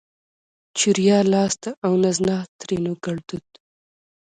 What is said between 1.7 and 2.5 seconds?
اونزنا؛